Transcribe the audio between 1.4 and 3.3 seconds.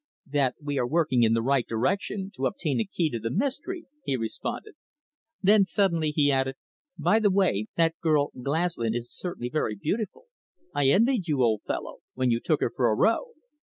right direction to obtain a key to the